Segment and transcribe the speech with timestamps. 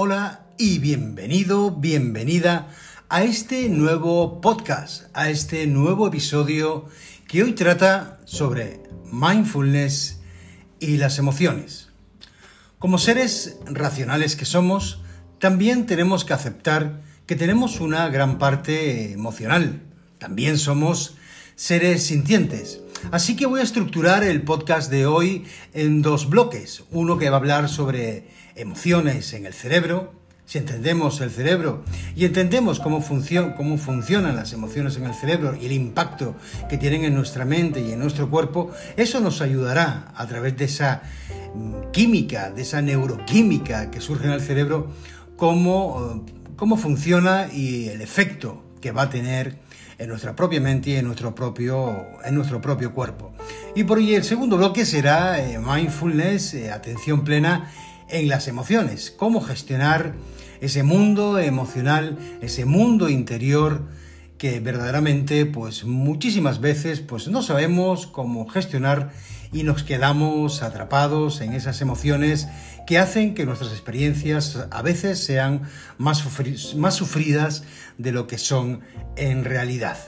[0.00, 2.68] Hola y bienvenido, bienvenida
[3.08, 6.84] a este nuevo podcast, a este nuevo episodio
[7.26, 8.80] que hoy trata sobre
[9.10, 10.20] mindfulness
[10.78, 11.88] y las emociones.
[12.78, 15.02] Como seres racionales que somos,
[15.40, 19.82] también tenemos que aceptar que tenemos una gran parte emocional.
[20.18, 21.16] También somos
[21.56, 22.82] seres sintientes.
[23.10, 26.84] Así que voy a estructurar el podcast de hoy en dos bloques.
[26.90, 30.12] Uno que va a hablar sobre emociones en el cerebro,
[30.44, 31.84] si entendemos el cerebro
[32.16, 33.04] y entendemos cómo,
[33.56, 36.36] cómo funcionan las emociones en el cerebro y el impacto
[36.70, 40.64] que tienen en nuestra mente y en nuestro cuerpo, eso nos ayudará a través de
[40.64, 41.02] esa
[41.92, 44.90] química, de esa neuroquímica que surge en el cerebro,
[45.36, 46.24] cómo,
[46.56, 49.67] cómo funciona y el efecto que va a tener
[49.98, 53.32] en nuestra propia mente y en nuestro propio, en nuestro propio cuerpo.
[53.74, 57.70] Y por ello el segundo bloque será eh, mindfulness, eh, atención plena
[58.08, 60.14] en las emociones, cómo gestionar
[60.60, 63.82] ese mundo emocional, ese mundo interior
[64.38, 69.10] que verdaderamente pues muchísimas veces pues no sabemos cómo gestionar
[69.52, 72.48] y nos quedamos atrapados en esas emociones
[72.86, 75.62] que hacen que nuestras experiencias a veces sean
[75.98, 77.64] más, sufridas
[77.98, 78.80] de lo que son
[79.16, 79.98] en realidad.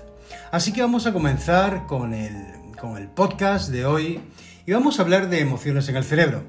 [0.53, 2.33] Así que vamos a comenzar con el,
[2.81, 4.21] con el podcast de hoy
[4.65, 6.45] y vamos a hablar de emociones en el cerebro.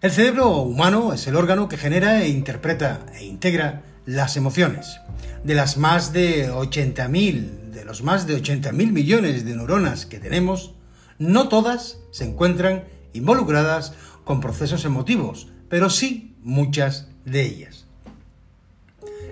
[0.00, 5.00] El cerebro humano es el órgano que genera e interpreta e integra las emociones.
[5.44, 10.72] De las más de 80.000, de los más de 80.000 millones de neuronas que tenemos,
[11.18, 13.92] no todas se encuentran involucradas
[14.24, 17.86] con procesos emotivos, pero sí muchas de ellas.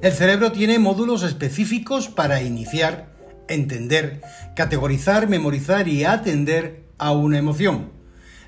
[0.02, 3.08] El cerebro tiene módulos específicos para iniciar,
[3.48, 4.20] entender,
[4.54, 7.90] categorizar, memorizar y atender a una emoción.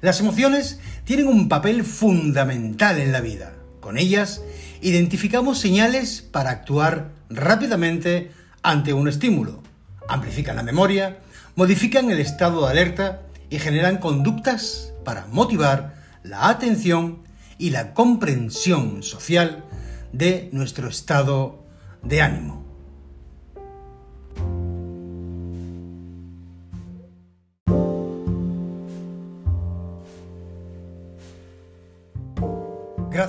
[0.03, 3.55] Las emociones tienen un papel fundamental en la vida.
[3.81, 4.43] Con ellas
[4.81, 8.31] identificamos señales para actuar rápidamente
[8.63, 9.63] ante un estímulo.
[10.09, 11.19] Amplifican la memoria,
[11.55, 17.23] modifican el estado de alerta y generan conductas para motivar la atención
[17.59, 19.65] y la comprensión social
[20.13, 21.65] de nuestro estado
[22.03, 22.66] de ánimo.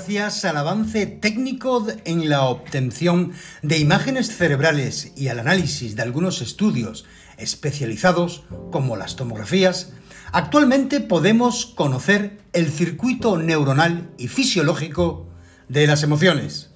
[0.08, 6.42] Gracias al avance técnico en la obtención de imágenes cerebrales y al análisis de algunos
[6.42, 7.04] estudios
[7.36, 9.92] especializados, como las tomografías,
[10.32, 15.28] actualmente podemos conocer el circuito neuronal y fisiológico
[15.68, 16.70] de las emociones.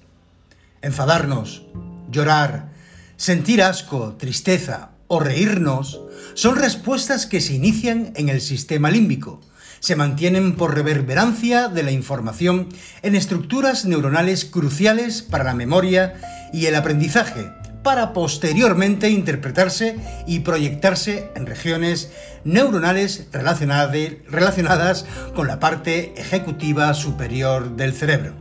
[0.82, 1.62] Enfadarnos,
[2.10, 2.68] llorar,
[3.16, 6.02] sentir asco, tristeza o reírnos
[6.34, 9.40] son respuestas que se inician en el sistema límbico,
[9.82, 12.68] se mantienen por reverberancia de la información
[13.02, 16.14] en estructuras neuronales cruciales para la memoria
[16.52, 17.50] y el aprendizaje,
[17.82, 22.12] para posteriormente interpretarse y proyectarse en regiones
[22.44, 25.04] neuronales relacionadas
[25.34, 28.34] con la parte ejecutiva superior del cerebro.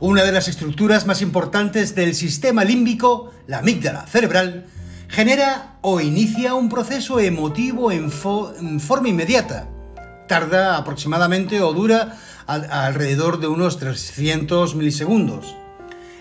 [0.00, 4.66] Una de las estructuras más importantes del sistema límbico, la amígdala cerebral,
[5.06, 8.10] genera o inicia un proceso emotivo en,
[8.58, 9.68] en forma inmediata,
[10.30, 12.14] tarda aproximadamente o dura
[12.46, 15.56] alrededor de unos 300 milisegundos.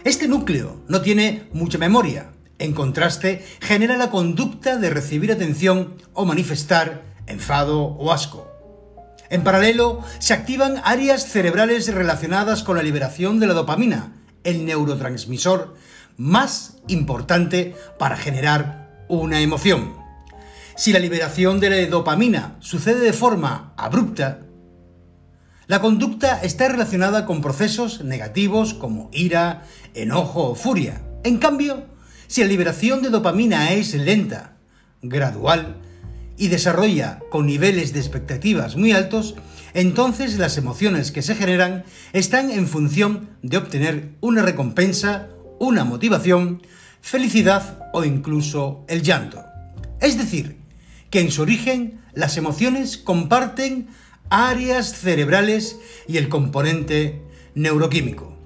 [0.04, 2.34] Este núcleo no tiene mucha memoria.
[2.58, 8.50] En contraste, genera la conducta de recibir atención o manifestar enfado o asco.
[9.30, 15.76] En paralelo, se activan áreas cerebrales relacionadas con la liberación de la dopamina, el neurotransmisor
[16.18, 19.99] más importante para generar una emoción.
[20.80, 24.40] Si la liberación de la dopamina sucede de forma abrupta,
[25.68, 31.02] la conducta está relacionada con procesos negativos como ira, enojo o furia.
[31.26, 31.84] En cambio,
[32.28, 34.56] si la liberación de dopamina es lenta,
[35.02, 35.76] gradual
[36.38, 39.36] y desarrolla con niveles de expectativas muy altos,
[39.74, 41.84] entonces las emociones que se generan
[42.14, 45.28] están en función de obtener una recompensa,
[45.60, 46.62] una motivación,
[47.02, 49.44] felicidad o incluso el llanto.
[50.00, 50.59] Es decir,
[51.10, 53.88] que en su origen las emociones comparten
[54.30, 55.78] áreas cerebrales
[56.08, 57.22] y el componente
[57.56, 58.38] neuroquímico.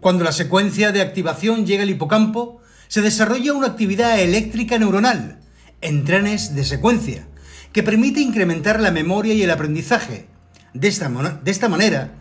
[0.00, 5.40] Cuando la secuencia de activación llega al hipocampo, se desarrolla una actividad eléctrica neuronal
[5.80, 7.26] en trenes de secuencia
[7.72, 10.26] que permite incrementar la memoria y el aprendizaje.
[10.74, 12.12] De esta, de esta manera,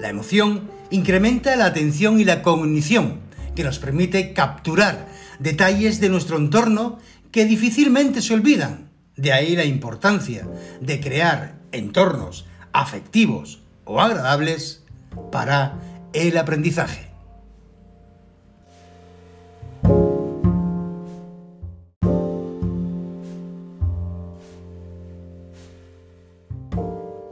[0.00, 3.20] la emoción incrementa la atención y la cognición,
[3.54, 5.08] que nos permite capturar
[5.38, 6.98] detalles de nuestro entorno
[7.32, 8.90] que difícilmente se olvidan.
[9.16, 10.46] De ahí la importancia
[10.80, 14.84] de crear entornos afectivos o agradables
[15.30, 15.78] para
[16.12, 17.08] el aprendizaje.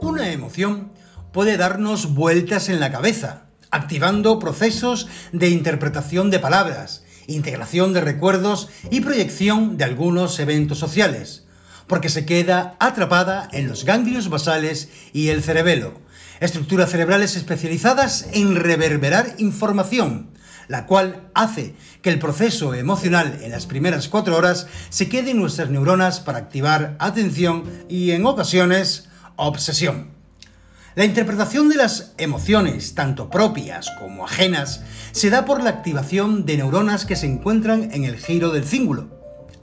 [0.01, 0.91] Una emoción
[1.31, 8.69] puede darnos vueltas en la cabeza, activando procesos de interpretación de palabras, integración de recuerdos
[8.89, 11.45] y proyección de algunos eventos sociales,
[11.87, 15.99] porque se queda atrapada en los ganglios basales y el cerebelo,
[16.39, 20.29] estructuras cerebrales especializadas en reverberar información,
[20.67, 25.39] la cual hace que el proceso emocional en las primeras cuatro horas se quede en
[25.39, 30.10] nuestras neuronas para activar atención y en ocasiones obsesión.
[30.93, 34.81] La interpretación de las emociones, tanto propias como ajenas,
[35.13, 39.09] se da por la activación de neuronas que se encuentran en el giro del cíngulo.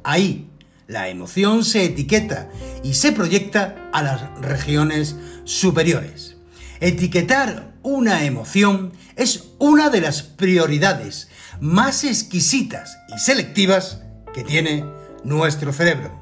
[0.05, 0.51] Ahí,
[0.87, 2.49] la emoción se etiqueta
[2.83, 6.39] y se proyecta a las regiones superiores.
[6.81, 11.29] Etiquetar una emoción es una de las prioridades
[11.61, 14.01] más exquisitas y selectivas
[14.33, 14.83] que tiene
[15.25, 16.18] nuestro cerebro.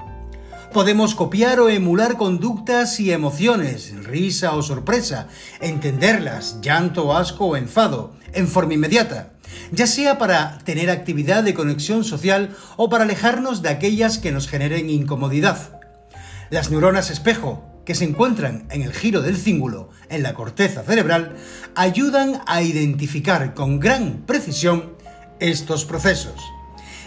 [0.73, 5.29] Podemos copiar o emular conductas y emociones, risa o sorpresa,
[5.61, 9.33] entenderlas, llanto, asco o enfado, en forma inmediata,
[9.73, 14.49] ya sea para tener actividad de conexión social o para alejarnos de aquellas que nos
[14.49, 15.81] generen incomodidad.
[16.51, 21.37] Las neuronas espejo, que se encuentran en el giro del cíngulo, en la corteza cerebral,
[21.75, 24.93] ayudan a identificar con gran precisión
[25.41, 26.41] estos procesos.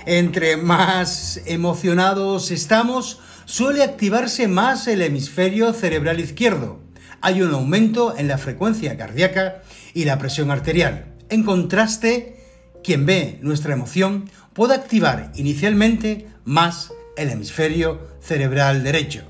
[0.06, 3.20] Entre más emocionados estamos,
[3.50, 6.80] suele activarse más el hemisferio cerebral izquierdo.
[7.20, 9.64] Hay un aumento en la frecuencia cardíaca
[9.96, 11.16] y la presión arterial.
[11.30, 12.46] En contraste,
[12.84, 19.24] quien ve nuestra emoción puede activar inicialmente más el hemisferio cerebral derecho.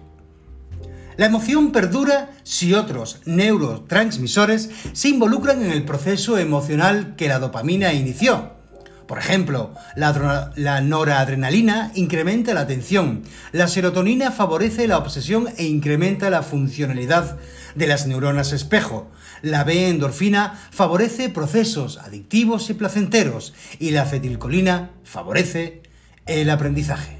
[1.15, 7.93] La emoción perdura si otros neurotransmisores se involucran en el proceso emocional que la dopamina
[7.93, 8.58] inició.
[9.09, 16.43] Por ejemplo, la, noradrenalina incrementa la atención, la serotonina favorece la obsesión e incrementa la
[16.43, 17.39] funcionalidad
[17.73, 19.09] de las neuronas espejo,
[19.41, 25.81] la B-endorfina favorece procesos adictivos y placenteros y la acetilcolina favorece
[26.27, 27.17] el aprendizaje.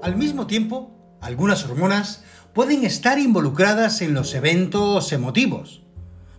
[0.00, 2.22] Al mismo tiempo, algunas hormonas
[2.54, 5.82] pueden estar involucradas en los eventos emotivos.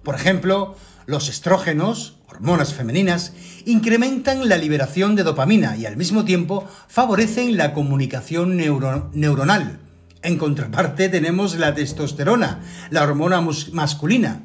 [0.02, 3.34] Por ejemplo, los estrógenos, hormonas femeninas,
[3.66, 9.80] incrementan la liberación de dopamina y al mismo tiempo favorecen la comunicación neuronal.
[10.24, 13.42] En contraparte tenemos la testosterona, la hormona
[13.74, 14.44] masculina.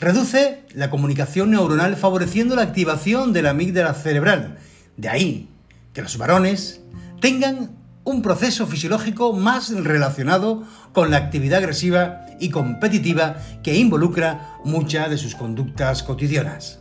[0.00, 4.58] Reduce la comunicación neuronal favoreciendo la activación de la amígdala cerebral.
[4.96, 5.50] De ahí
[5.92, 6.80] que los varones
[7.20, 15.08] tengan un proceso fisiológico más relacionado con la actividad agresiva y competitiva que involucra muchas
[15.08, 16.80] de sus conductas cotidianas.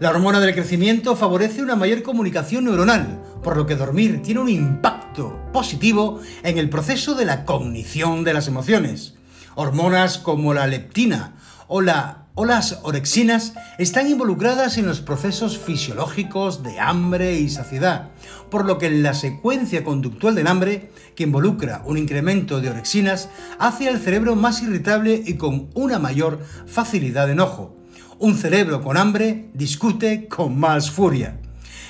[0.00, 4.48] La hormona del crecimiento favorece una mayor comunicación neuronal, por lo que dormir tiene un
[4.48, 9.14] impacto positivo en el proceso de la cognición de las emociones.
[9.54, 11.34] Hormonas como la leptina
[11.68, 18.12] o la o las orexinas están involucradas en los procesos fisiológicos de hambre y saciedad,
[18.50, 23.28] por lo que la secuencia conductual del hambre, que involucra un incremento de orexinas,
[23.58, 27.76] hace al cerebro más irritable y con una mayor facilidad de enojo.
[28.18, 31.38] Un cerebro con hambre discute con más furia.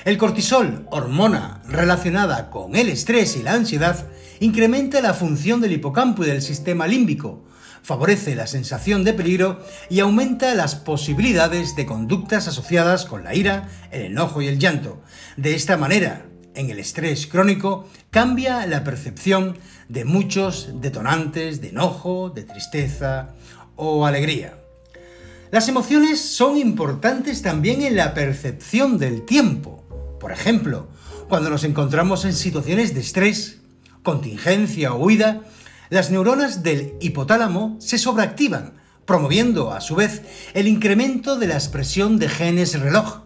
[0.05, 4.05] El cortisol, hormona relacionada con el estrés y la ansiedad,
[4.41, 7.45] incrementa la función del hipocampo y del sistema límbico,
[7.83, 13.69] favorece la sensación de peligro y aumenta las posibilidades de conductas asociadas con la ira,
[13.91, 15.03] el enojo y el llanto.
[15.37, 19.59] De esta manera, en el estrés crónico cambia la percepción
[19.89, 23.31] de muchos detonantes de enojo, de tristeza
[23.77, 24.57] o alegría.
[25.51, 29.85] Las emociones son importantes también en la percepción del tiempo.
[30.21, 30.89] Por ejemplo,
[31.29, 33.59] cuando nos encontramos en situaciones de estrés,
[34.03, 35.43] contingencia o huida,
[35.91, 40.23] las neuronas del hipotálamo se sobreactivan, promoviendo a su vez
[40.55, 43.23] el incremento de la expresión de genes reloj,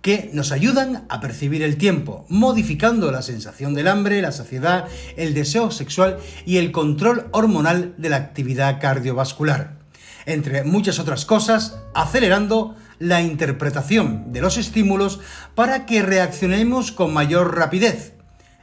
[0.00, 4.86] que nos ayudan a percibir el tiempo, modificando la sensación del hambre, la saciedad,
[5.16, 9.76] el deseo sexual y el control hormonal de la actividad cardiovascular.
[10.24, 15.20] Entre muchas otras cosas, acelerando la interpretación de los estímulos
[15.54, 18.14] para que reaccionemos con mayor rapidez.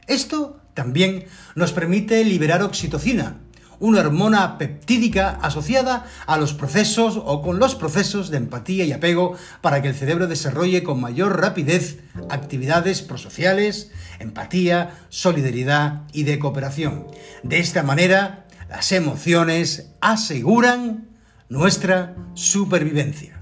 [0.08, 1.24] Esto también
[1.56, 3.38] nos permite liberar oxitocina,
[3.80, 9.36] una hormona peptídica asociada a los procesos o con los procesos de empatía y apego
[9.62, 17.06] para que el cerebro desarrolle con mayor rapidez actividades prosociales, empatía, solidaridad y de cooperación.
[17.42, 21.08] De esta manera, las emociones aseguran
[21.48, 23.40] nuestra supervivencia.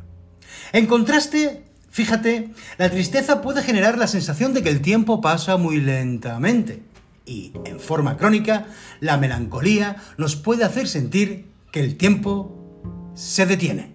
[0.72, 5.80] En contraste, fíjate, la tristeza puede generar la sensación de que el tiempo pasa muy
[5.80, 6.83] lentamente
[7.26, 8.66] y, en forma crónica,
[9.00, 13.94] la melancolía nos puede hacer sentir que el tiempo se detiene.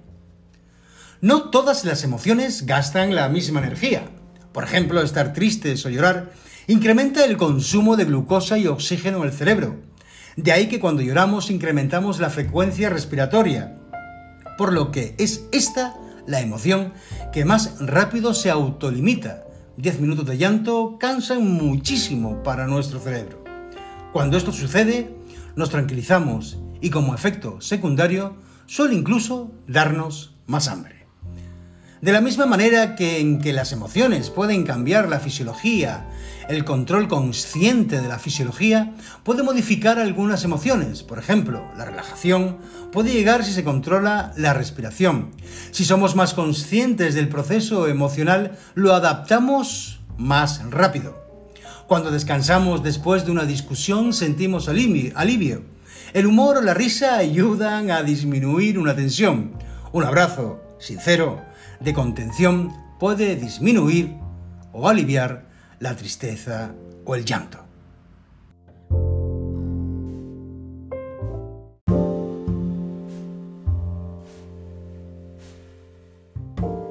[1.21, 4.03] No todas las emociones gastan la misma energía.
[4.53, 6.31] Por ejemplo, estar tristes o llorar
[6.67, 9.77] incrementa el consumo de glucosa y oxígeno en el cerebro.
[10.37, 13.77] De ahí que cuando lloramos incrementamos la frecuencia respiratoria,
[14.57, 15.95] por lo que es esta
[16.27, 16.93] la emoción
[17.33, 19.43] que más rápido se autolimita.
[19.79, 23.41] 10 minutos de llanto cansan muchísimo para nuestro cerebro.
[24.11, 25.15] Cuando esto sucede,
[25.55, 30.98] nos tranquilizamos y como efecto secundario suele incluso darnos más hambre.
[32.01, 36.05] De la misma manera que en que las emociones pueden cambiar la fisiología,
[36.47, 41.03] el control consciente de la fisiología puede modificar algunas emociones.
[41.03, 42.57] Por ejemplo, la relajación
[42.93, 45.31] puede llegar si se controla la respiración.
[45.71, 51.21] Si somos más conscientes del proceso emocional, lo adaptamos más rápido.
[51.85, 55.63] Cuando descansamos después de una discusión sentimos alivio.
[56.13, 59.51] El humor o la risa ayudan a disminuir una tensión.
[59.91, 61.48] Un abrazo sincero
[61.79, 64.15] de contención puede disminuir
[64.73, 65.45] o aliviar
[65.79, 66.73] la tristeza
[67.05, 67.65] o el llanto.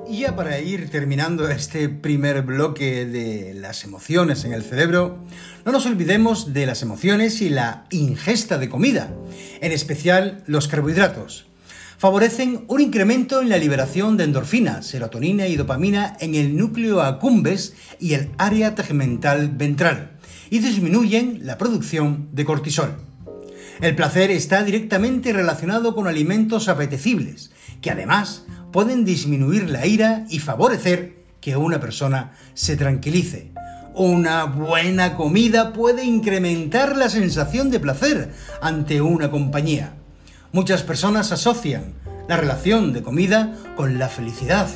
[0.08, 5.18] Y ya para ir terminando este primer bloque de las emociones en el cerebro,
[5.66, 9.10] no nos olvidemos de las emociones y la ingesta de comida,
[9.60, 11.47] en especial los carbohidratos
[11.98, 17.74] favorecen un incremento en la liberación de endorfina, serotonina y dopamina en el núcleo accumbens
[17.98, 20.12] y el área tegmental ventral,
[20.48, 22.94] y disminuyen la producción de cortisol.
[23.80, 27.50] El placer está directamente relacionado con alimentos apetecibles,
[27.80, 33.50] que además pueden disminuir la ira y favorecer que una persona se tranquilice.
[33.94, 39.97] Una buena comida puede incrementar la sensación de placer ante una compañía.
[40.50, 41.92] Muchas personas asocian
[42.26, 44.68] la relación de comida con la felicidad.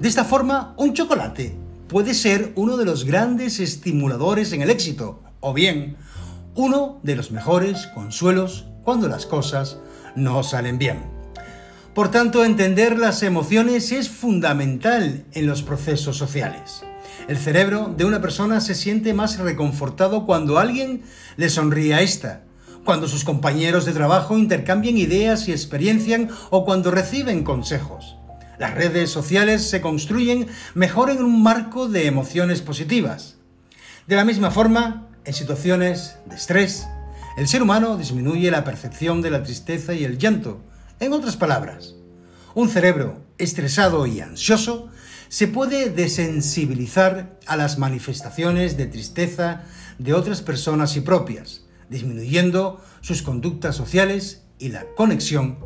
[0.00, 5.22] De esta forma, un chocolate puede ser uno de los grandes estimuladores en el éxito,
[5.38, 5.96] o bien
[6.56, 9.78] uno de los mejores consuelos cuando las cosas
[10.16, 10.98] no salen bien.
[11.94, 16.82] Por tanto, entender las emociones es fundamental en los procesos sociales.
[17.28, 21.02] El cerebro de una persona se siente más reconfortado cuando alguien
[21.36, 22.42] le sonríe a esta,
[22.84, 28.16] cuando sus compañeros de trabajo intercambian ideas y experiencian o cuando reciben consejos.
[28.58, 33.36] Las redes sociales se construyen mejor en un marco de emociones positivas.
[34.06, 36.86] De la misma forma, en situaciones de estrés,
[37.36, 40.60] el ser humano disminuye la percepción de la tristeza y el llanto.
[41.00, 41.94] En otras palabras,
[42.54, 44.90] un cerebro estresado y ansioso
[45.28, 49.62] se puede desensibilizar a las manifestaciones de tristeza
[49.98, 51.61] de otras personas y propias,
[51.92, 55.58] disminuyendo sus conductas sociales y la conexión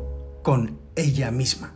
[0.43, 1.73] con ella misma.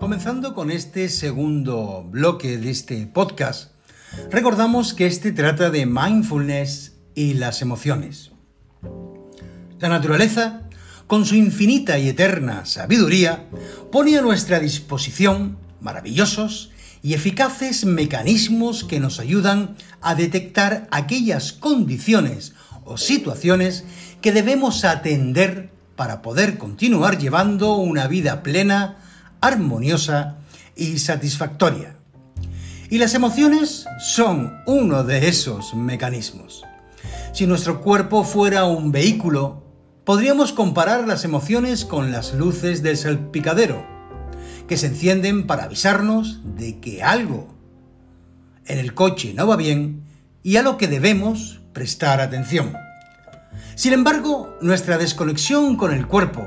[0.00, 3.72] Comenzando con este segundo bloque de este podcast,
[4.30, 8.30] recordamos que este trata de mindfulness y las emociones.
[9.80, 10.63] La naturaleza
[11.06, 13.46] con su infinita y eterna sabiduría,
[13.92, 16.70] pone a nuestra disposición maravillosos
[17.02, 23.84] y eficaces mecanismos que nos ayudan a detectar aquellas condiciones o situaciones
[24.22, 28.96] que debemos atender para poder continuar llevando una vida plena,
[29.40, 30.38] armoniosa
[30.76, 31.96] y satisfactoria.
[32.90, 36.64] Y las emociones son uno de esos mecanismos.
[37.32, 39.63] Si nuestro cuerpo fuera un vehículo
[40.04, 43.86] Podríamos comparar las emociones con las luces del salpicadero,
[44.68, 47.48] que se encienden para avisarnos de que algo
[48.66, 50.02] en el coche no va bien
[50.42, 52.74] y a lo que debemos prestar atención.
[53.76, 56.46] Sin embargo, nuestra desconexión con el cuerpo,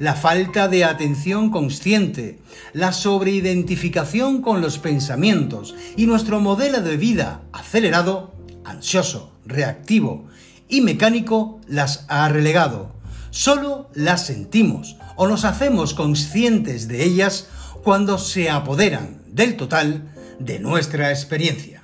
[0.00, 2.40] la falta de atención consciente,
[2.72, 8.34] la sobreidentificación con los pensamientos y nuestro modelo de vida acelerado,
[8.64, 10.26] ansioso, reactivo
[10.68, 12.95] y mecánico las ha relegado
[13.36, 17.48] Solo las sentimos o nos hacemos conscientes de ellas
[17.84, 21.82] cuando se apoderan del total de nuestra experiencia.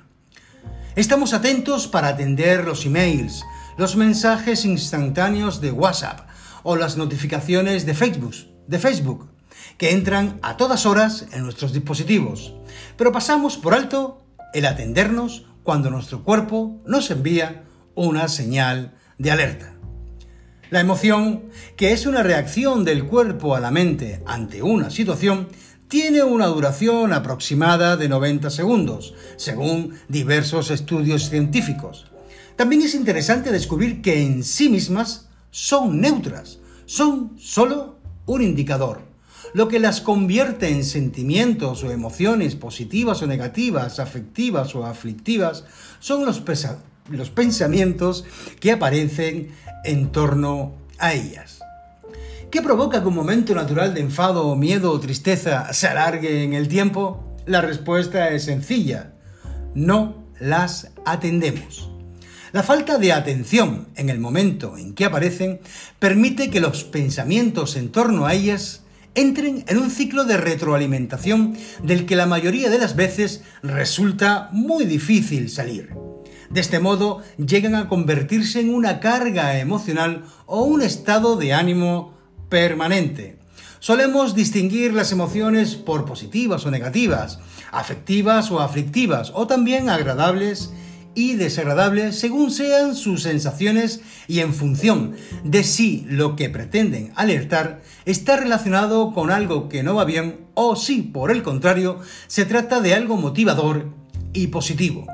[0.95, 3.43] Estamos atentos para atender los emails,
[3.77, 6.27] los mensajes instantáneos de WhatsApp
[6.63, 8.33] o las notificaciones de Facebook,
[8.65, 9.29] de Facebook,
[9.77, 12.55] que entran a todas horas en nuestros dispositivos,
[12.97, 19.72] pero pasamos por alto el atendernos cuando nuestro cuerpo nos envía una señal de alerta.
[20.73, 21.43] La emoción,
[21.75, 25.49] que es una reacción del cuerpo a la mente ante una situación,
[25.87, 32.07] tiene una duración aproximada de 90 segundos, según diversos estudios científicos.
[32.55, 39.01] También es interesante descubrir que en sí mismas son neutras, son solo un indicador.
[39.53, 45.65] Lo que las convierte en sentimientos o emociones positivas o negativas, afectivas o aflictivas,
[45.99, 46.39] son los,
[47.09, 48.25] los pensamientos
[48.59, 49.51] que aparecen
[49.83, 51.59] en torno a ellas.
[52.51, 56.67] ¿Qué provoca que un momento natural de enfado, miedo o tristeza se alargue en el
[56.67, 57.35] tiempo?
[57.45, 59.13] La respuesta es sencilla.
[59.73, 61.89] No las atendemos.
[62.51, 65.59] La falta de atención en el momento en que aparecen
[65.97, 68.83] permite que los pensamientos en torno a ellas
[69.15, 74.85] entren en un ciclo de retroalimentación del que la mayoría de las veces resulta muy
[74.85, 75.89] difícil salir.
[76.53, 82.13] De este modo llegan a convertirse en una carga emocional o un estado de ánimo
[82.47, 83.39] permanente.
[83.79, 87.39] Solemos distinguir las emociones por positivas o negativas,
[87.71, 90.71] afectivas o aflictivas, o también agradables
[91.15, 97.81] y desagradables según sean sus sensaciones y en función de si lo que pretenden alertar
[98.05, 102.79] está relacionado con algo que no va bien o si, por el contrario, se trata
[102.79, 103.89] de algo motivador
[104.33, 105.07] y positivo.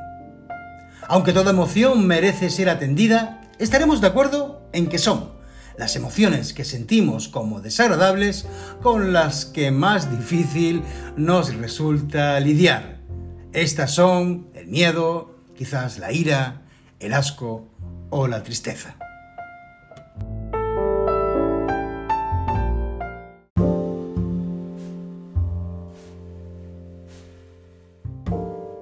[1.11, 5.31] Aunque toda emoción merece ser atendida, estaremos de acuerdo en que son
[5.75, 8.45] las emociones que sentimos como desagradables
[8.83, 10.83] con las que más difícil
[11.17, 12.99] nos resulta lidiar.
[13.53, 16.61] Estas son el miedo, quizás la ira,
[16.99, 17.67] el asco
[18.11, 18.95] o la tristeza.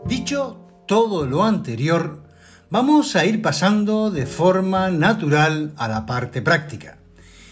[0.06, 2.24] Dicho todo lo anterior,
[2.70, 6.98] vamos a ir pasando de forma natural a la parte práctica.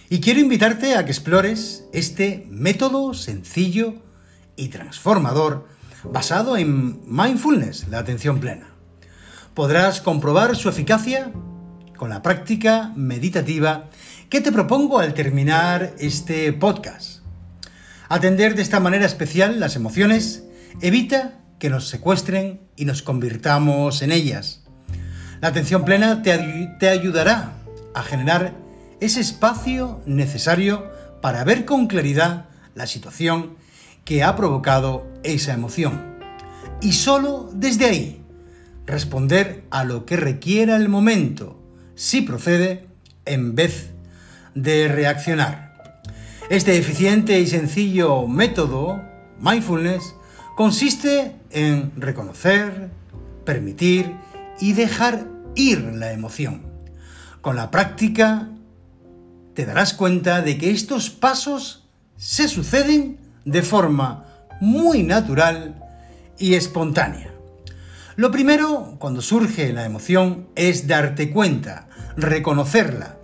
[0.09, 3.95] Y quiero invitarte a que explores este método sencillo
[4.55, 5.67] y transformador
[6.03, 8.67] basado en mindfulness, la atención plena.
[9.53, 11.31] Podrás comprobar su eficacia
[11.97, 13.89] con la práctica meditativa
[14.29, 17.21] que te propongo al terminar este podcast.
[18.07, 20.43] Atender de esta manera especial las emociones
[20.81, 24.63] evita que nos secuestren y nos convirtamos en ellas.
[25.41, 27.53] La atención plena te, ayudará
[27.93, 28.53] a generar
[28.99, 30.89] ese espacio necesario
[31.21, 33.55] para ver con claridad la situación
[34.03, 36.15] que ha provocado esa emoción.
[36.81, 38.21] Y solo desde ahí
[38.85, 41.61] responder a lo que requiera el momento,
[41.95, 42.87] si procede,
[43.25, 43.91] en vez
[44.53, 45.65] de reaccionar.
[46.49, 49.01] Este eficiente y sencillo método,
[49.39, 50.13] mindfulness,
[50.55, 52.89] consiste en reconocer,
[53.43, 54.15] permitir
[54.59, 56.63] y dejar ir la emoción.
[57.41, 58.49] Con la práctica
[59.53, 61.87] te darás cuenta de que estos pasos
[62.17, 64.25] se suceden de forma
[64.61, 65.75] muy natural
[66.39, 67.31] y espontánea.
[68.15, 73.17] Lo primero, cuando surge la emoción, es darte cuenta, reconocerla.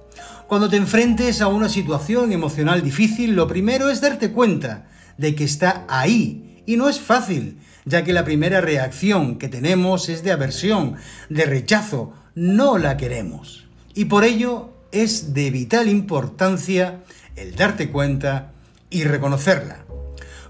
[0.47, 5.45] Cuando te enfrentes a una situación emocional difícil, lo primero es darte cuenta de que
[5.45, 10.31] está ahí y no es fácil, ya que la primera reacción que tenemos es de
[10.31, 10.95] aversión,
[11.29, 13.67] de rechazo, no la queremos.
[13.93, 16.99] Y por ello es de vital importancia
[17.35, 18.51] el darte cuenta
[18.89, 19.85] y reconocerla.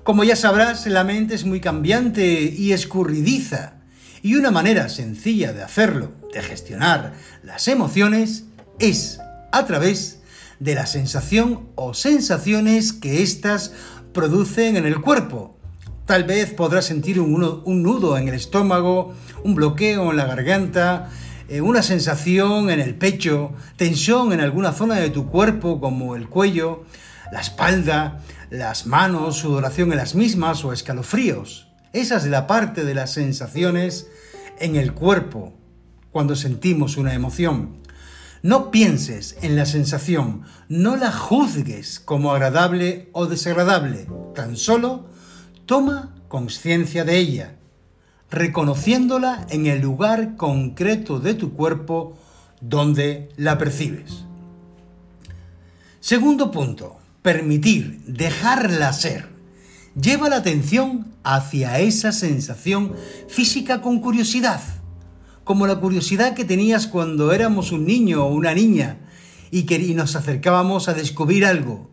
[0.04, 3.74] Como ya sabrás, la mente es muy cambiante y escurridiza,
[4.24, 8.46] y una manera sencilla de hacerlo, de gestionar las emociones,
[8.80, 9.20] es
[9.52, 10.20] a través
[10.60, 13.74] de la sensación o sensaciones que éstas
[14.14, 15.58] producen en el cuerpo,
[16.12, 19.14] Tal vez podrás sentir un, nudo en el estómago,
[19.46, 21.10] un bloqueo en la garganta,
[21.48, 26.28] eh, una sensación en el pecho, tensión en alguna zona de tu cuerpo como el
[26.28, 26.84] cuello,
[27.32, 28.20] la espalda,
[28.50, 31.70] las manos, sudoración en las mismas o escalofríos.
[31.94, 34.08] Esa es la parte de las sensaciones
[34.60, 35.54] en el cuerpo
[36.12, 37.78] cuando sentimos una emoción.
[38.44, 45.10] No pienses en la sensación, no la juzgues como agradable o desagradable, tan solo
[45.72, 47.56] Toma conciencia de ella,
[48.30, 52.18] reconociéndola en el lugar concreto de tu cuerpo
[52.60, 54.26] donde la percibes.
[56.02, 59.30] Segundo punto, permitir, dejarla ser.
[59.96, 62.94] Lleva la atención hacia esa sensación
[63.30, 64.60] física con curiosidad,
[65.46, 68.98] como la curiosidad que tenías cuando éramos un niño o una niña
[69.52, 71.90] y que nos acercábamos a descubrir algo.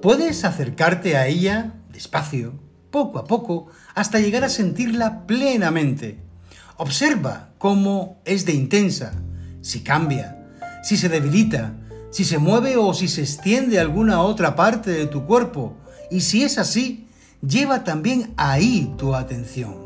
[0.00, 6.18] Puedes acercarte a ella despacio, poco a poco, hasta llegar a sentirla plenamente.
[6.76, 9.12] Observa cómo es de intensa,
[9.60, 10.46] si cambia,
[10.82, 11.74] si se debilita,
[12.10, 15.76] si se mueve o si se extiende alguna otra parte de tu cuerpo.
[16.10, 17.06] Y si es así,
[17.46, 19.76] lleva también ahí tu atención.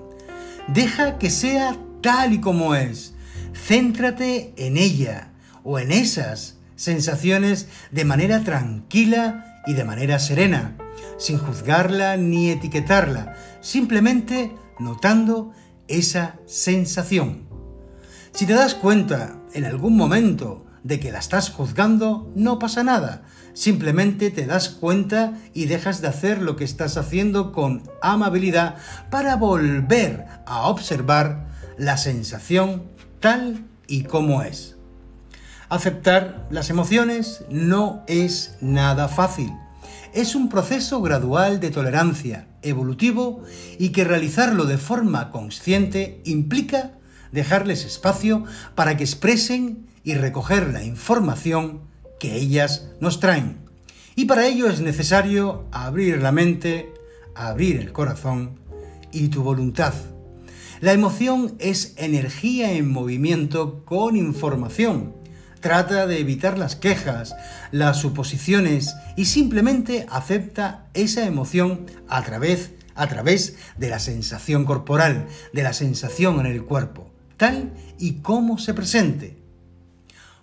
[0.68, 3.14] Deja que sea tal y como es.
[3.54, 5.30] Céntrate en ella
[5.62, 10.76] o en esas sensaciones de manera tranquila y de manera serena,
[11.16, 15.52] sin juzgarla ni etiquetarla, simplemente notando
[15.88, 17.48] esa sensación.
[18.32, 23.22] Si te das cuenta en algún momento de que la estás juzgando, no pasa nada.
[23.54, 28.76] Simplemente te das cuenta y dejas de hacer lo que estás haciendo con amabilidad
[29.10, 31.46] para volver a observar
[31.78, 32.84] la sensación
[33.20, 34.76] tal y como es.
[35.68, 39.52] Aceptar las emociones no es nada fácil.
[40.14, 43.42] Es un proceso gradual de tolerancia, evolutivo,
[43.80, 46.92] y que realizarlo de forma consciente implica
[47.32, 48.44] dejarles espacio
[48.76, 51.80] para que expresen y recoger la información
[52.20, 53.56] que ellas nos traen.
[54.14, 56.94] Y para ello es necesario abrir la mente,
[57.34, 58.60] abrir el corazón
[59.10, 59.94] y tu voluntad.
[60.80, 65.23] La emoción es energía en movimiento con información.
[65.64, 67.34] Trata de evitar las quejas,
[67.70, 75.26] las suposiciones y simplemente acepta esa emoción a través, a través de la sensación corporal,
[75.54, 79.42] de la sensación en el cuerpo, tal y como se presente.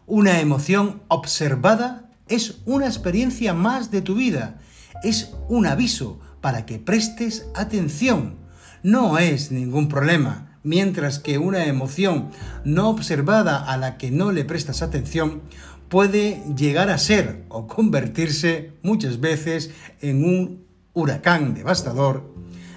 [0.07, 4.59] Una emoción observada es una experiencia más de tu vida,
[5.03, 8.37] es un aviso para que prestes atención.
[8.81, 12.29] No es ningún problema, mientras que una emoción
[12.63, 15.41] no observada a la que no le prestas atención
[15.89, 19.71] puede llegar a ser o convertirse muchas veces
[20.01, 22.33] en un huracán devastador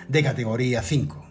[0.08, 1.24] de categoría 5.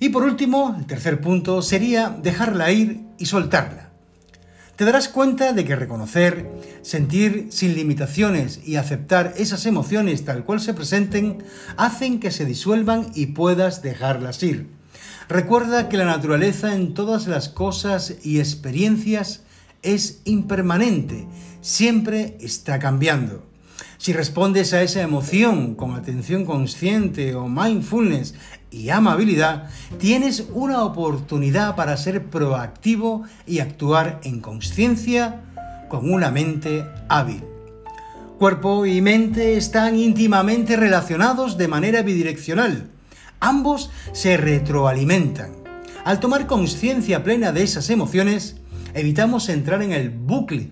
[0.00, 3.92] Y por último, el tercer punto sería dejarla ir y soltarla
[4.82, 6.50] te darás cuenta de que reconocer,
[6.82, 11.44] sentir sin limitaciones y aceptar esas emociones tal cual se presenten
[11.76, 14.70] hacen que se disuelvan y puedas dejarlas ir.
[15.32, 19.44] Recuerda que la naturaleza en todas las cosas y experiencias
[19.80, 21.26] es impermanente,
[21.62, 23.42] siempre está cambiando.
[23.96, 28.34] Si respondes a esa emoción con atención consciente o mindfulness
[28.70, 35.44] y amabilidad, tienes una oportunidad para ser proactivo y actuar en conciencia
[35.88, 37.42] con una mente hábil.
[38.38, 42.91] Cuerpo y mente están íntimamente relacionados de manera bidireccional.
[43.44, 45.50] Ambos se retroalimentan.
[46.04, 48.54] Al tomar conciencia plena de esas emociones,
[48.94, 50.70] evitamos entrar en el bucle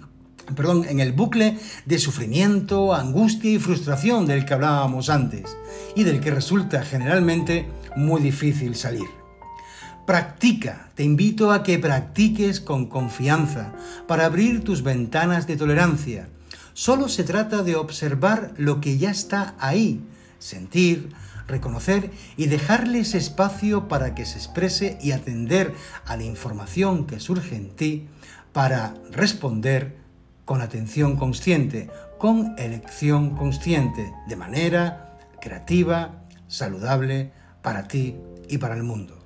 [0.54, 5.56] perdón, en el bucle de sufrimiento, angustia y frustración del que hablábamos antes
[5.96, 9.08] y del que resulta generalmente muy difícil salir.
[10.06, 13.72] Practica, te invito a que practiques con confianza
[14.06, 16.28] para abrir tus ventanas de tolerancia.
[16.72, 20.00] Solo se trata de observar lo que ya está ahí,
[20.38, 21.10] sentir,
[21.50, 25.74] reconocer y dejarles espacio para que se exprese y atender
[26.06, 28.08] a la información que surge en ti
[28.52, 29.96] para responder
[30.44, 37.32] con atención consciente, con elección consciente, de manera creativa, saludable
[37.62, 38.16] para ti
[38.48, 39.20] y para el mundo.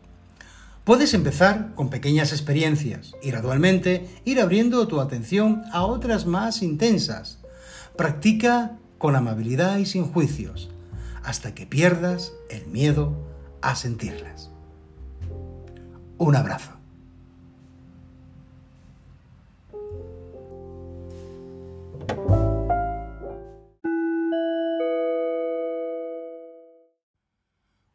[0.84, 7.38] Puedes empezar con pequeñas experiencias y gradualmente ir abriendo tu atención a otras más intensas.
[7.96, 10.70] Practica con amabilidad y sin juicios,
[11.24, 13.14] hasta que pierdas el miedo
[13.62, 14.50] a sentirlas.
[16.18, 16.70] Un abrazo.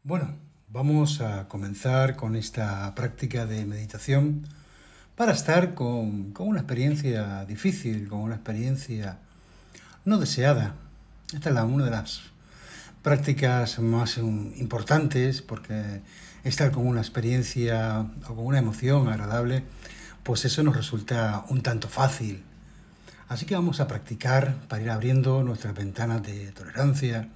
[0.03, 0.33] Bueno,
[0.69, 4.47] vamos a comenzar con esta práctica de meditación
[5.15, 9.19] para estar con, una experiencia difícil, con una experiencia
[10.05, 10.73] no deseada.
[11.31, 12.21] Esta es una de las
[13.01, 16.01] prácticas más importantes porque
[16.43, 19.63] estar con una experiencia o con una emoción agradable,
[20.23, 22.43] pues eso nos resulta un tanto fácil.
[23.27, 27.29] Así que vamos a practicar para ir abriendo nuestras ventanas de tolerancia,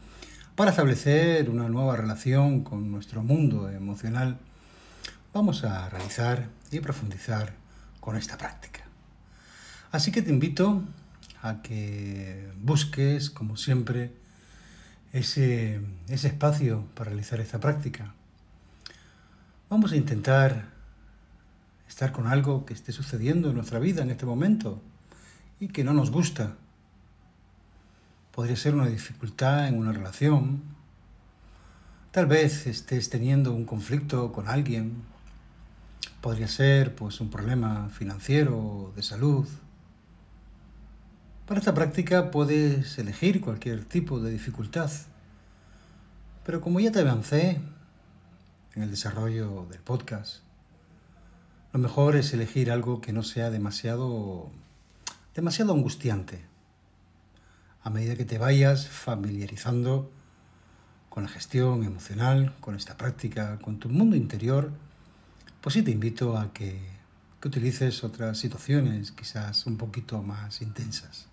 [0.55, 4.37] para establecer una nueva relación con nuestro mundo emocional,
[5.33, 7.53] vamos a realizar y profundizar
[7.99, 8.81] con esta práctica.
[9.91, 10.83] Así que te invito
[11.41, 14.13] a que busques, como siempre,
[15.13, 18.13] ese, ese espacio para realizar esta práctica.
[19.69, 20.65] Vamos a intentar
[21.87, 24.81] estar con algo que esté sucediendo en nuestra vida en este momento
[25.59, 26.55] y que no nos gusta.
[28.31, 30.63] Podría ser una dificultad en una relación.
[32.11, 35.03] Tal vez estés teniendo un conflicto con alguien.
[36.21, 39.47] Podría ser pues un problema financiero, de salud.
[41.45, 44.89] Para esta práctica puedes elegir cualquier tipo de dificultad.
[46.45, 47.59] Pero como ya te avancé
[48.75, 50.37] en el desarrollo del podcast,
[51.73, 54.51] lo mejor es elegir algo que no sea demasiado,
[55.35, 56.45] demasiado angustiante.
[57.83, 60.09] A medida que te vayas familiarizando
[61.09, 64.71] con la gestión emocional, con esta práctica, con tu mundo interior,
[65.59, 66.79] pues sí te invito a que,
[67.41, 71.32] que utilices otras situaciones quizás un poquito más intensas.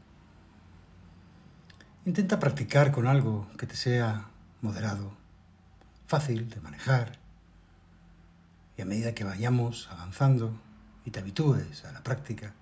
[2.07, 4.31] Intenta practicar con algo que te sea
[4.63, 5.13] moderado,
[6.07, 7.19] fácil de manejar,
[8.79, 10.59] y a medida que vayamos avanzando
[11.05, 12.55] y te habitúes a la práctica,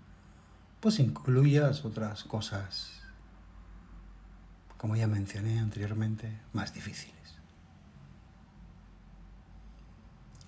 [0.81, 3.01] pues incluyas otras cosas,
[4.77, 7.14] como ya mencioné anteriormente, más difíciles.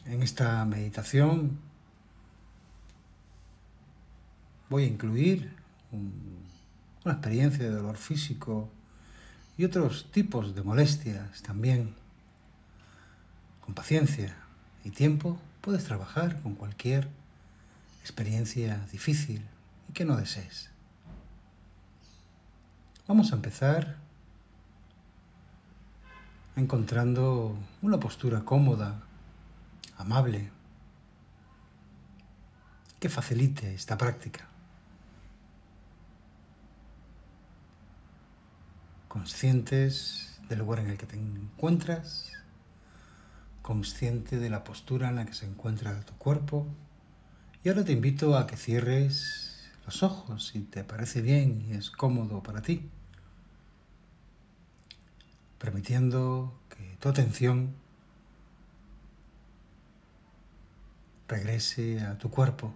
[0.04, 1.60] En esta meditación
[4.68, 5.54] voy a incluir
[5.92, 8.68] una experiencia de dolor físico
[9.60, 11.94] y otros tipos de molestias también.
[13.60, 14.34] Con paciencia
[14.84, 17.10] y tiempo puedes trabajar con cualquier
[18.00, 19.44] experiencia difícil
[19.86, 20.70] y que no desees.
[23.06, 23.98] Vamos a empezar
[26.56, 29.02] encontrando una postura cómoda,
[29.98, 30.48] amable,
[32.98, 34.49] que facilite esta práctica.
[39.10, 42.30] Conscientes del lugar en el que te encuentras
[43.60, 46.68] consciente de la postura en la que se encuentra tu cuerpo.
[47.64, 51.90] Y ahora te invito a que cierres los ojos si te parece bien y es
[51.90, 52.88] cómodo para ti,
[55.58, 57.74] permitiendo que tu atención
[61.26, 62.72] regrese a tu cuerpo,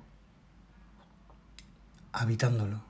[2.10, 2.82] habitándolo,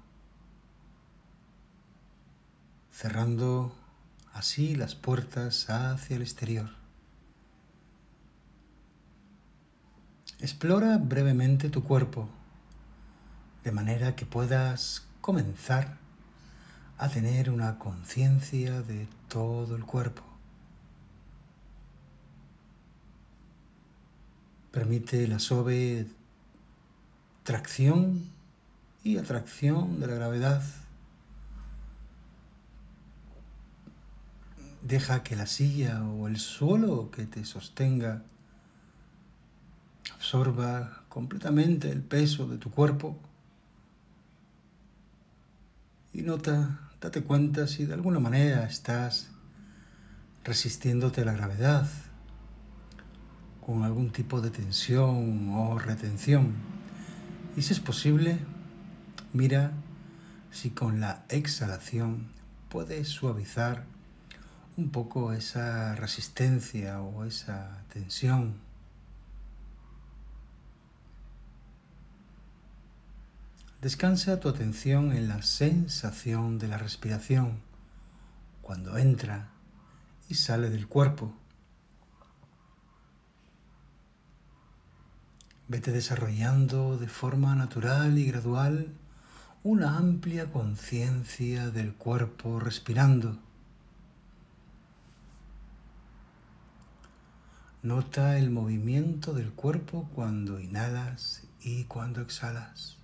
[3.04, 3.70] cerrando
[4.32, 6.70] así las puertas hacia el exterior.
[10.38, 12.30] Explora brevemente tu cuerpo,
[13.62, 15.98] de manera que puedas comenzar
[16.96, 20.22] a tener una conciencia de todo el cuerpo.
[24.72, 26.06] Permite la suave
[27.42, 28.30] tracción
[29.02, 30.62] y atracción de la gravedad.
[34.84, 38.22] Deja que la silla o el suelo que te sostenga
[40.14, 43.18] absorba completamente el peso de tu cuerpo
[46.12, 49.30] y nota, date cuenta si de alguna manera estás
[50.44, 51.88] resistiéndote a la gravedad
[53.64, 56.52] con algún tipo de tensión o retención.
[57.56, 58.38] Y si es posible,
[59.32, 59.72] mira
[60.50, 62.28] si con la exhalación
[62.68, 63.93] puedes suavizar
[64.76, 68.54] un poco esa resistencia o esa tensión.
[73.80, 77.60] Descansa tu atención en la sensación de la respiración
[78.62, 79.50] cuando entra
[80.28, 81.34] y sale del cuerpo.
[85.68, 88.88] Vete desarrollando de forma natural y gradual
[89.62, 93.38] una amplia conciencia del cuerpo respirando.
[97.84, 102.96] Nota el movimiento del cuerpo cuando inhalas y cuando exhalas.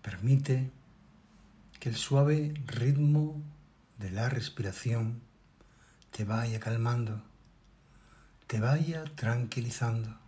[0.00, 0.70] Permite
[1.80, 3.42] que el suave ritmo
[3.98, 5.20] de la respiración
[6.12, 7.20] te vaya calmando,
[8.46, 10.23] te vaya tranquilizando.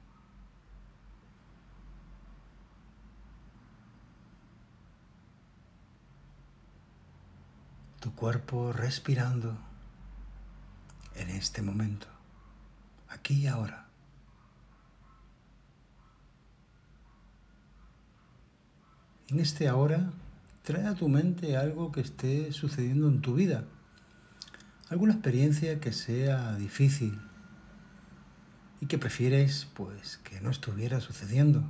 [8.07, 9.59] Tu cuerpo respirando
[11.17, 12.07] en este momento,
[13.09, 13.89] aquí y ahora.
[19.27, 20.13] En este ahora,
[20.63, 23.65] trae a tu mente algo que esté sucediendo en tu vida,
[24.89, 27.21] alguna experiencia que sea difícil
[28.81, 31.65] y que prefieres pues que no estuviera sucediendo.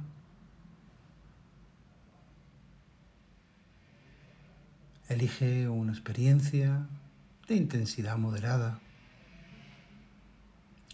[5.09, 6.89] Elige una experiencia
[7.47, 8.81] de intensidad moderada.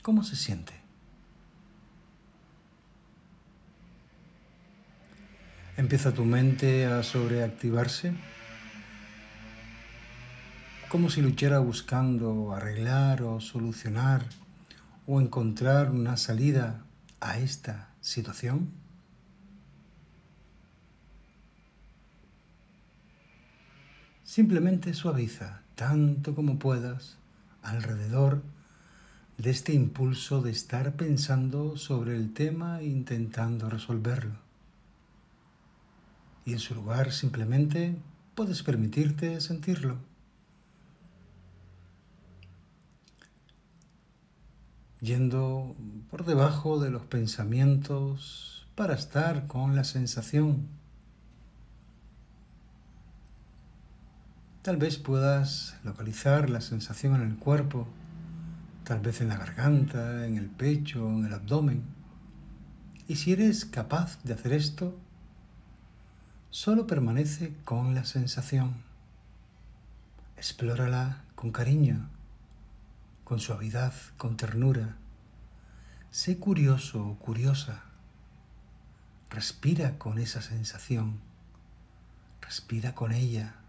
[0.03, 0.75] ¿Cómo se siente?
[5.79, 8.13] Empieza tu mente a sobreactivarse,
[10.91, 14.27] como si luchara buscando arreglar o solucionar
[15.07, 16.85] o encontrar una salida
[17.21, 18.82] a esta situación.
[24.33, 27.19] Simplemente suaviza tanto como puedas
[27.63, 28.41] alrededor
[29.37, 34.39] de este impulso de estar pensando sobre el tema e intentando resolverlo
[36.47, 37.95] y en su lugar simplemente
[38.35, 39.99] puedes permitirte sentirlo.
[45.03, 45.77] Yendo
[46.11, 50.81] por debajo de los pensamientos para estar con la sensación.
[54.63, 57.89] Tal vez puedas localizar la sensación en el cuerpo,
[58.85, 61.83] tal vez en la garganta, en el pecho, en el abdomen.
[63.09, 64.97] Y si eres capaz de hacer esto,
[66.53, 68.75] Solo permanece con la sensación.
[70.37, 72.11] Explórala con cariño,
[73.25, 74.99] con suavidad, con ternura.
[76.11, 77.85] Sé curioso o curiosa.
[79.31, 81.21] Respira con esa sensación.
[82.43, 83.62] Respira con ella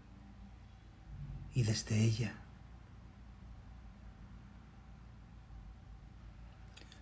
[1.54, 2.34] y desde ella.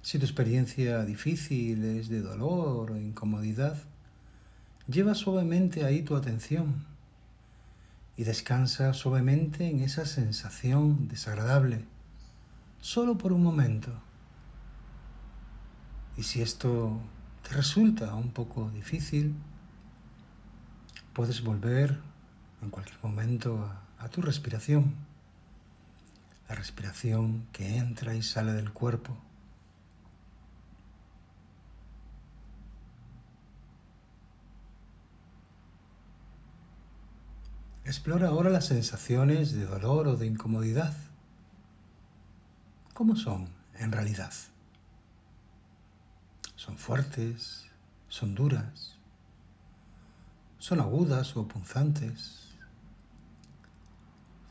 [0.02, 3.76] Si tu experiencia difícil es de dolor o incomodidad,
[4.88, 6.84] Lleva suavemente ahí tu atención
[8.16, 11.84] y descansa suavemente en esa sensación desagradable,
[12.80, 13.92] solo por un momento.
[16.16, 17.00] Y si esto
[17.48, 19.36] te resulta un poco difícil,
[21.12, 22.00] puedes volver
[22.60, 24.94] en cualquier momento a, a tu respiración,
[26.48, 29.16] la respiración que entra y sale del cuerpo.
[37.84, 40.96] Explora ahora las sensaciones de dolor o de incomodidad.
[42.94, 44.32] ¿Cómo son en realidad?
[46.56, 47.66] ¿Son fuertes?
[48.08, 48.96] ¿Son duras?
[50.58, 52.51] ¿Son agudas o punzantes?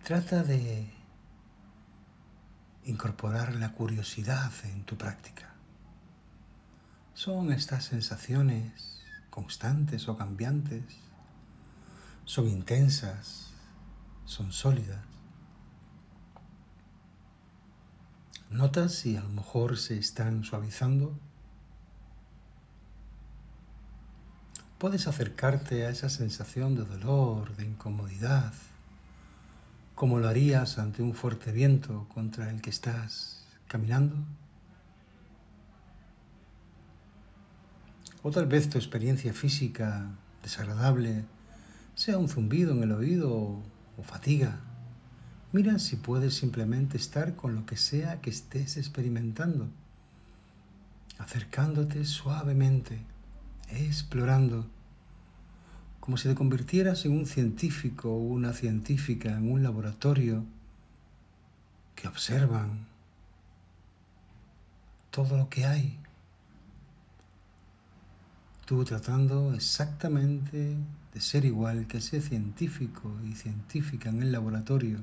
[0.03, 0.91] Trata de
[2.85, 5.53] incorporar la curiosidad en tu práctica.
[7.13, 10.83] ¿Son estas sensaciones constantes o cambiantes?
[12.25, 13.51] son intensas,
[14.25, 15.03] son sólidas.
[18.49, 21.17] ¿Notas si a lo mejor se están suavizando?
[24.77, 28.53] Puedes acercarte a esa sensación de dolor, de incomodidad,
[30.01, 34.15] como lo harías ante un fuerte viento contra el que estás caminando.
[38.23, 40.09] O tal vez tu experiencia física
[40.41, 41.23] desagradable
[41.93, 44.59] sea un zumbido en el oído o fatiga.
[45.51, 49.69] Mira si puedes simplemente estar con lo que sea que estés experimentando,
[51.19, 53.03] acercándote suavemente,
[53.69, 54.65] explorando,
[56.01, 60.43] como si te convirtieras en un científico o una científica en un laboratorio
[61.95, 62.87] que observan
[65.11, 65.99] todo lo que hay.
[68.65, 70.75] Tú tratando exactamente
[71.13, 74.99] de ser igual que ese científico y científica en el laboratorio,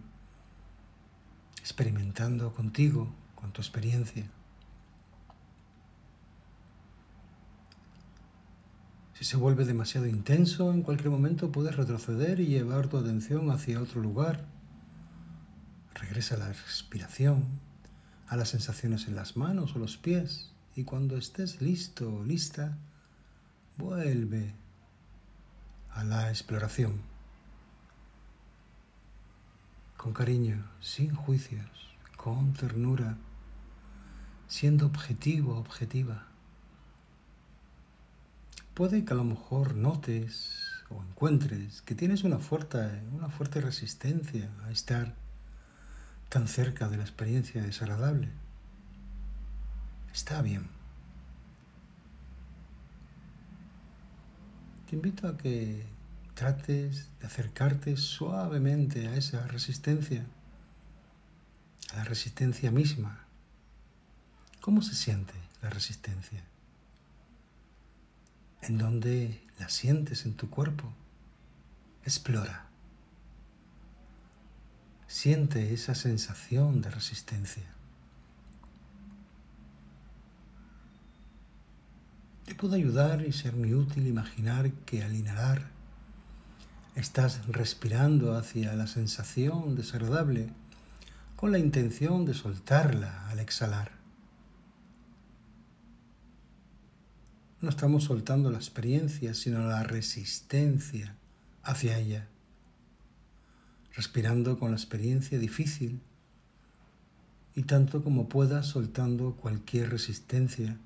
[1.61, 4.29] experimentando contigo, con tu experiencia.
[9.19, 13.83] Si se vuelve demasiado intenso, en cualquier momento puedes retroceder y llevar tu atención hacia
[13.83, 14.47] otro lugar.
[15.93, 17.45] Regresa a la respiración,
[18.29, 22.79] a las sensaciones en las manos o los pies y cuando estés listo o lista,
[23.77, 24.55] vuelve
[25.91, 27.01] a la exploración.
[29.97, 31.67] Con cariño, sin juicios,
[32.17, 33.17] con ternura,
[34.47, 36.29] siendo objetivo, objetiva.
[38.79, 42.79] Puede que a lo mejor notes o encuentres que tienes una fuerte,
[43.11, 45.17] una fuerte resistencia a estar
[46.29, 48.29] tan cerca de la experiencia desagradable.
[50.15, 50.69] Está bien.
[54.89, 55.85] te invito a que
[56.35, 60.25] trates de acercarte suavemente a esa resistencia,
[61.95, 63.27] a la resistencia misma.
[64.61, 66.45] ¿Cómo se siente la resistencia?
[68.63, 70.93] ¿En dónde la sientes en tu cuerpo?
[72.05, 72.67] Explora.
[75.07, 77.65] Siente esa sensación de resistencia.
[82.45, 85.69] Te puedo ayudar y ser muy útil imaginar que al inhalar
[86.95, 90.51] estás respirando hacia la sensación desagradable
[91.37, 93.98] con la intención de soltarla al exhalar.
[97.61, 101.17] No estamos soltando la experiencia, sino la resistencia
[101.63, 102.29] hacia ella
[103.99, 106.01] respirando con la experiencia difícil
[107.57, 110.77] y tanto como puedas soltando cualquier resistencia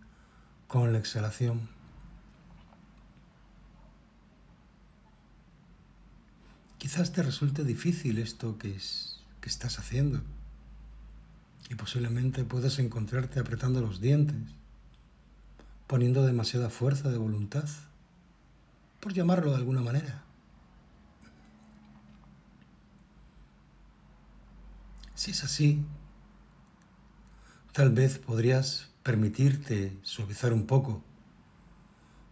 [0.67, 1.69] con la exhalación.
[6.79, 10.23] Quizás te resulte difícil esto que, es, que estás haciendo
[11.69, 14.55] y posiblemente puedas encontrarte apretando los dientes,
[15.93, 17.69] poniendo demasiada fuerza de voluntad,
[18.99, 20.23] por llamarlo de alguna manera.
[25.15, 25.85] Si es así,
[27.73, 31.05] tal vez podrías permitirte suavizar un poco,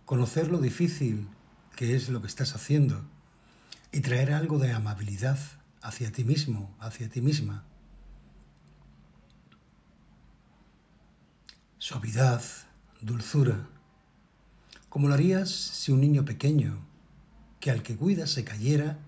[0.07, 1.29] conocer lo difícil
[1.77, 3.05] que es lo que estás haciendo
[3.93, 5.39] y traer algo de amabilidad
[5.83, 7.67] hacia ti mismo, hacia ti misma.
[11.77, 12.43] Suavidad,
[13.03, 13.67] dulzura,
[14.89, 16.79] como lo harías si un niño pequeño
[17.61, 18.99] que al que cuidas se cayera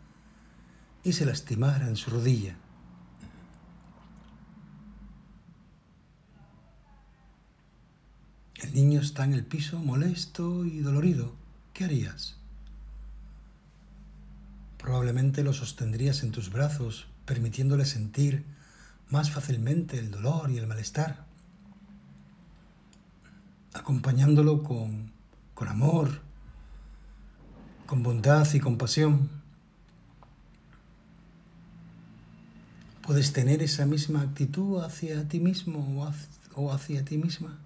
[1.03, 2.57] y se lastimara en su rodilla.
[8.63, 11.35] El niño está en el piso molesto y dolorido.
[11.75, 12.37] ¿Qué harías?
[14.79, 18.45] Probablemente lo sostendrías en tus brazos, permitiéndole sentir
[19.11, 21.27] más fácilmente el dolor y el malestar,
[23.75, 25.11] acompañándolo con,
[25.55, 26.21] con amor,
[27.87, 29.29] con bondad y compasión.
[33.03, 36.11] Puedes tener esa misma actitud hacia ti mismo
[36.55, 37.59] o hacia ti misma.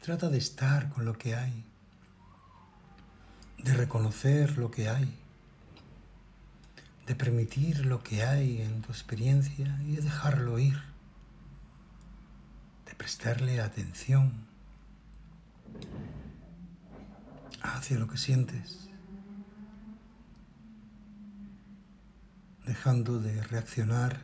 [0.00, 1.64] Trata de estar con lo que hay,
[3.58, 5.12] de reconocer lo que hay,
[7.06, 10.89] de permitir lo que hay en tu experiencia y de dejarlo ir,
[13.10, 14.30] prestarle atención.
[17.60, 18.88] Hacia lo que sientes,
[22.64, 24.22] dejando de reaccionar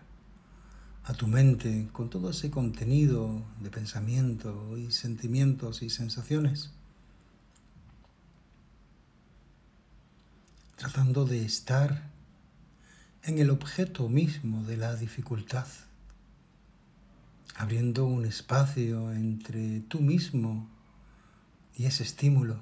[1.03, 6.70] a tu mente con todo ese contenido de pensamiento y sentimientos y sensaciones.
[10.76, 12.09] Tratando de estar
[13.24, 15.66] en el objeto mismo de la dificultad,
[17.57, 20.69] abriendo un espacio entre tú mismo
[21.77, 22.61] y ese estímulo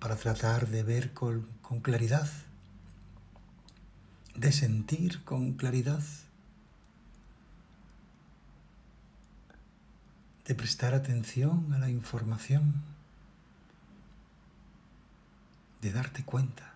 [0.00, 2.28] para tratar de ver con, con claridad
[4.34, 6.02] de sentir con claridad,
[10.46, 12.82] de prestar atención a la información,
[15.80, 16.71] de darte cuenta.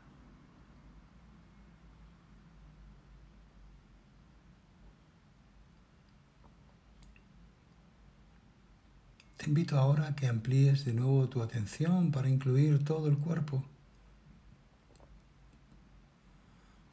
[9.37, 13.65] Te invito ahora a que amplíes de nuevo tu atención para incluir todo el cuerpo.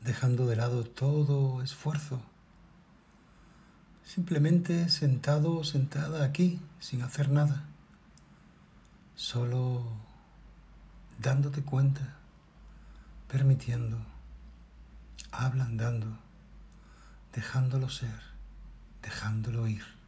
[0.04, 2.22] dejando de lado todo esfuerzo.
[4.04, 7.64] Simplemente sentado o sentada aquí, sin hacer nada.
[9.16, 9.84] Solo
[11.20, 12.16] dándote cuenta,
[13.30, 13.98] permitiendo,
[15.32, 16.18] ablandando,
[17.34, 18.20] dejándolo ser,
[19.02, 20.03] dejándolo ir.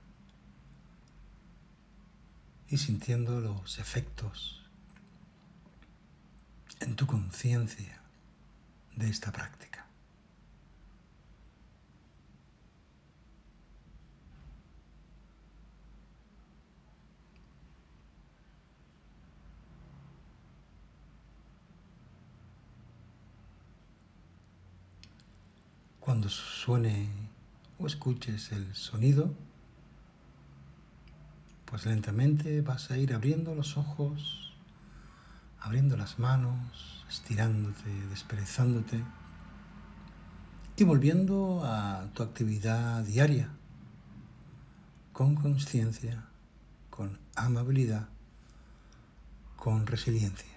[2.68, 4.66] Y sintiendo los efectos
[6.80, 8.02] en tu conciencia
[8.96, 9.86] de esta práctica.
[26.00, 27.10] Cuando suene
[27.80, 29.34] o escuches el sonido,
[31.66, 34.56] pues lentamente vas a ir abriendo los ojos,
[35.60, 39.04] abriendo las manos, estirándote, desperezándote
[40.78, 43.50] y volviendo a tu actividad diaria
[45.14, 46.26] con conciencia,
[46.90, 48.10] con amabilidad,
[49.56, 50.55] con resiliencia.